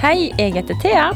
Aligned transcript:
Hei, 0.00 0.32
jeg 0.38 0.54
heter 0.56 0.74
Thea, 0.80 1.10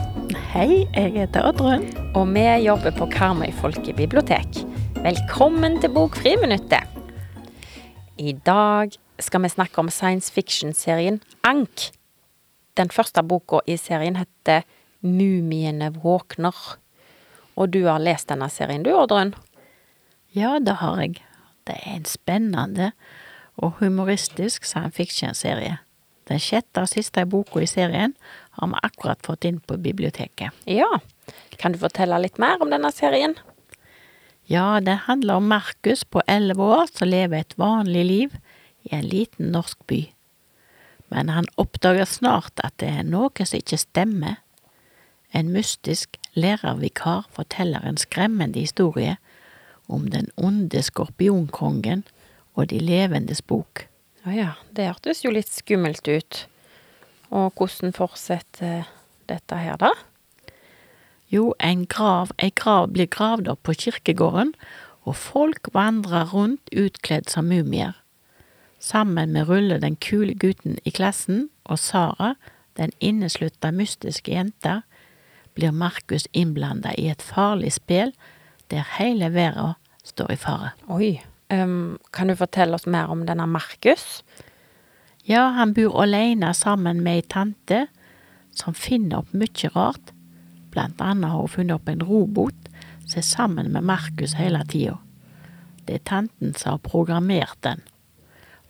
Hei, 0.53 0.85
jeg 0.95 1.13
heter 1.17 1.47
Oddrun. 1.49 1.87
og 2.15 2.29
vi 2.35 2.43
jobber 2.63 2.93
på 2.95 3.07
Karmøy 3.11 3.51
folkebibliotek. 3.59 4.61
Velkommen 5.03 5.81
til 5.81 5.91
Bokfriminuttet. 5.91 6.85
I 8.19 8.33
dag 8.47 8.93
skal 9.19 9.43
vi 9.43 9.49
snakke 9.49 9.79
om 9.79 9.89
science 9.91 10.33
fiction-serien 10.33 11.21
Ank. 11.43 11.91
Den 12.77 12.91
første 12.91 13.23
boka 13.23 13.59
i 13.67 13.77
serien 13.77 14.17
heter 14.17 14.63
Mumiene 15.05 15.93
våkner. 15.95 16.57
Og 17.55 17.71
du 17.71 17.85
har 17.87 18.03
lest 18.03 18.31
denne 18.33 18.49
serien, 18.51 18.83
du, 18.83 18.91
Oddrun? 18.97 19.35
Ja, 20.35 20.57
det 20.59 20.81
har 20.81 20.99
jeg. 21.03 21.21
Det 21.69 21.77
er 21.79 21.99
en 21.99 22.09
spennende 22.09 22.91
og 23.57 23.79
humoristisk 23.79 24.67
science 24.67 24.97
fiction-serie. 24.99 25.79
Den 26.29 26.41
sjette 26.41 26.83
og 26.83 26.89
siste 26.89 27.25
boka 27.29 27.61
i 27.63 27.69
serien 27.69 28.15
har 28.57 28.71
vi 28.73 28.81
akkurat 28.87 29.21
fått 29.27 29.45
inn 29.49 29.61
på 29.61 29.77
biblioteket. 29.81 30.57
Ja. 30.67 30.89
Kan 31.61 31.75
du 31.75 31.81
fortelle 31.81 32.19
litt 32.23 32.41
mer 32.41 32.63
om 32.65 32.73
denne 32.73 32.91
serien? 32.93 33.37
Ja, 34.49 34.81
den 34.81 34.99
handler 35.07 35.41
om 35.41 35.49
Markus 35.49 36.05
på 36.05 36.23
elleve 36.29 36.65
år 36.81 36.89
som 36.93 37.09
lever 37.09 37.45
et 37.45 37.57
vanlig 37.61 38.05
liv 38.05 38.37
i 38.85 38.95
en 38.97 39.07
liten 39.09 39.53
norsk 39.55 39.79
by. 39.89 40.03
Men 41.13 41.31
han 41.33 41.49
oppdager 41.61 42.09
snart 42.09 42.61
at 42.65 42.77
det 42.83 42.91
er 42.91 43.09
noe 43.09 43.47
som 43.47 43.61
ikke 43.61 43.81
stemmer. 43.81 44.41
En 45.35 45.51
mystisk 45.51 46.17
lærervikar 46.39 47.27
forteller 47.35 47.83
en 47.83 47.99
skremmende 47.99 48.61
historie 48.61 49.17
om 49.89 50.07
den 50.11 50.31
onde 50.37 50.83
skorpionkongen 50.83 52.05
og 52.55 52.71
de 52.71 52.79
levendes 52.79 53.43
bok. 53.43 53.87
Å 54.25 54.33
ja, 54.33 54.51
det 54.73 54.87
hørtes 54.89 55.25
jo 55.25 55.33
litt 55.35 55.51
skummelt 55.53 56.07
ut. 56.09 56.45
Og 57.35 57.51
hvordan 57.59 57.93
fortsetter 57.93 58.87
dette 59.29 59.59
her, 59.59 59.77
da? 59.81 59.91
Jo, 61.33 61.51
en 61.59 61.85
grav, 61.91 62.31
ei 62.39 62.53
grav 62.55 62.93
blir 62.95 63.11
gravd 63.11 63.51
opp 63.51 63.65
på 63.67 63.75
kirkegården, 63.85 64.55
og 65.05 65.17
folk 65.19 65.69
vandrer 65.75 66.31
rundt 66.31 66.71
utkledd 66.73 67.29
som 67.33 67.51
mumier. 67.51 67.99
Sammen 68.79 69.33
med 69.33 69.49
Rulle, 69.49 69.81
den 69.81 69.97
kule 69.97 70.37
gutten 70.39 70.79
i 70.85 70.93
klassen, 70.95 71.49
og 71.65 71.81
Sara, 71.81 72.35
den 72.77 72.93
inneslutta 73.01 73.73
mystiske 73.73 74.33
jenta, 74.33 74.83
blir 75.55 75.73
Markus 75.73 76.27
innblanda 76.33 76.95
i 76.99 77.09
et 77.13 77.23
farlig 77.23 77.73
spill 77.77 78.13
der 78.73 78.87
hele 78.99 79.31
verden 79.35 79.77
står 80.05 80.35
i 80.35 80.37
fare. 80.41 80.73
Oi. 80.93 81.15
Um, 81.53 81.99
kan 82.13 82.29
du 82.29 82.37
fortelle 82.37 82.75
oss 82.75 82.87
mer 82.91 83.13
om 83.13 83.27
denne 83.29 83.47
Markus? 83.47 84.25
Ja, 85.25 85.51
han 85.57 85.75
bor 85.77 86.01
alene 86.03 86.53
sammen 86.57 87.03
med 87.05 87.21
ei 87.21 87.27
tante 87.29 87.87
som 88.55 88.77
finner 88.77 89.23
opp 89.23 89.33
mye 89.37 89.71
rart. 89.75 90.13
Blant 90.75 91.01
annet 91.01 91.31
har 91.31 91.45
hun 91.45 91.53
funnet 91.53 91.79
opp 91.79 91.89
en 91.89 92.05
robot 92.05 92.71
som 93.07 93.21
er 93.21 93.27
sammen 93.29 93.71
med 93.73 93.87
Markus 93.87 94.37
hele 94.39 94.65
tida. 94.69 94.99
Det 95.85 95.99
er 96.01 96.07
tanten 96.09 96.55
som 96.57 96.77
har 96.77 96.85
programmert 96.85 97.61
den. 97.65 97.83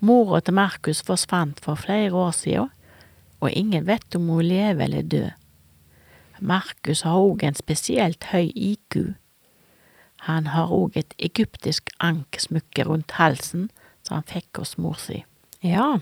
Mora 0.04 0.40
til 0.42 0.56
Markus 0.58 1.02
forsvant 1.06 1.62
for 1.64 1.78
flere 1.80 2.12
år 2.12 2.34
siden, 2.36 2.70
og 3.40 3.50
ingen 3.50 3.86
vet 3.86 4.16
om 4.16 4.28
hun 4.28 4.44
lever 4.44 4.84
eller 4.84 5.02
død. 5.02 5.30
Markus 6.40 7.04
har 7.06 7.18
òg 7.20 7.44
en 7.46 7.58
spesielt 7.58 8.30
høy 8.32 8.50
IQ. 8.54 9.14
Han 10.28 10.48
har 10.54 10.72
òg 10.72 10.96
et 10.96 11.14
egyptisk 11.18 11.90
anksmykke 12.00 12.86
rundt 12.88 13.16
halsen 13.18 13.68
som 14.04 14.18
han 14.18 14.28
fikk 14.28 14.60
hos 14.62 14.76
mor 14.80 14.96
si. 15.00 15.22
Ja. 15.64 15.98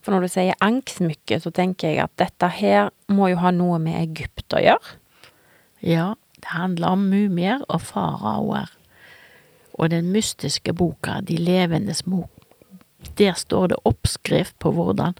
For 0.00 0.14
når 0.14 0.24
du 0.24 0.32
sier 0.32 0.58
anksmykke, 0.64 1.40
så 1.42 1.52
tenker 1.54 1.92
jeg 1.92 2.02
at 2.04 2.16
dette 2.20 2.48
her 2.56 2.90
må 3.12 3.30
jo 3.30 3.40
ha 3.42 3.52
noe 3.54 3.78
med 3.82 3.98
Egypt 4.00 4.56
å 4.56 4.62
gjøre. 4.64 4.96
Ja, 5.84 6.14
det 6.40 6.52
handler 6.54 6.96
om 6.96 7.08
mumier 7.12 7.64
og 7.68 7.82
faraoer. 7.84 8.70
Og 9.80 9.92
den 9.92 10.10
mystiske 10.12 10.74
boka 10.76 11.20
De 11.24 11.38
levendes 11.40 12.04
mor. 12.06 12.28
Der 13.16 13.32
står 13.32 13.72
det 13.72 13.80
oppskrift 13.88 14.58
på 14.60 14.72
hvordan 14.76 15.16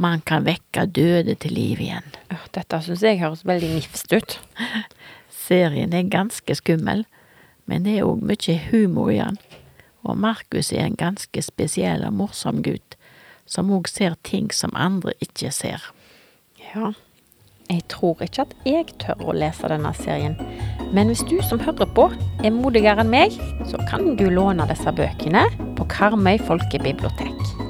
man 0.00 0.22
kan 0.24 0.46
vekke 0.46 0.86
døde 0.88 1.34
til 1.36 1.52
liv 1.52 1.80
igjen. 1.84 2.06
Dette 2.54 2.80
syns 2.84 3.04
jeg 3.04 3.20
høres 3.20 3.44
veldig 3.46 3.74
nifst 3.76 4.12
ut. 4.14 4.38
Serien 5.46 5.92
er 5.92 6.08
ganske 6.08 6.56
skummel, 6.56 7.04
men 7.68 7.84
det 7.84 7.98
er 7.98 8.08
òg 8.08 8.22
mye 8.24 8.56
humor 8.70 9.12
i 9.12 9.20
den. 9.20 9.36
Og 10.00 10.16
Markus 10.16 10.72
er 10.72 10.86
en 10.86 10.96
ganske 10.96 11.44
spesiell 11.44 12.06
og 12.08 12.16
morsom 12.16 12.62
gutt, 12.64 12.96
som 13.44 13.72
òg 13.74 13.90
ser 13.90 14.16
ting 14.24 14.48
som 14.54 14.72
andre 14.74 15.12
ikke 15.20 15.52
ser. 15.52 15.84
Ja. 16.72 16.94
Jeg 17.70 17.84
tror 17.92 18.18
ikke 18.24 18.48
at 18.48 18.54
jeg 18.66 18.86
tør 18.98 19.28
å 19.30 19.34
lese 19.36 19.68
denne 19.70 19.92
serien. 19.94 20.34
Men 20.90 21.12
hvis 21.12 21.22
du 21.30 21.36
som 21.46 21.60
hører 21.62 21.86
på 21.94 22.08
er 22.42 22.54
modigere 22.56 23.04
enn 23.04 23.12
meg, 23.12 23.36
så 23.70 23.78
kan 23.90 24.16
du 24.18 24.26
låne 24.32 24.66
disse 24.72 24.90
bøkene 24.96 25.46
på 25.78 25.86
Karmøy 25.92 26.40
folkebibliotek. 26.48 27.69